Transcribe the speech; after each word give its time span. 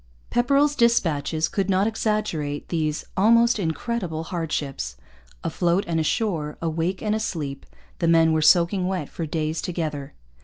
Pepperrell's 0.31 0.73
dispatches 0.75 1.47
could 1.47 1.69
not 1.69 1.85
exaggerate 1.85 2.69
these 2.69 3.05
'almost 3.15 3.59
incredible 3.59 4.23
hardships.' 4.23 4.97
Afloat 5.43 5.83
and 5.85 5.99
ashore, 5.99 6.57
awake 6.59 7.03
and 7.03 7.13
asleep, 7.13 7.67
the 7.99 8.07
men 8.07 8.33
were 8.33 8.41
soaking 8.41 8.87
wet 8.87 9.09
for 9.09 9.27
days 9.27 9.61
together. 9.61 10.15